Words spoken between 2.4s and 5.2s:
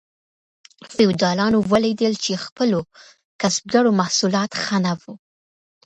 خپلو کسبګرو محصولات ښه نه وو.